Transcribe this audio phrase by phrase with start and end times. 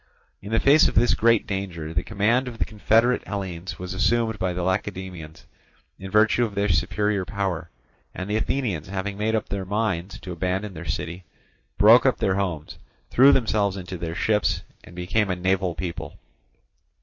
[0.41, 4.39] In the face of this great danger, the command of the confederate Hellenes was assumed
[4.39, 5.45] by the Lacedaemonians
[5.99, 7.69] in virtue of their superior power;
[8.11, 11.23] and the Athenians, having made up their minds to abandon their city,
[11.77, 12.79] broke up their homes,
[13.11, 16.17] threw themselves into their ships, and became a naval people.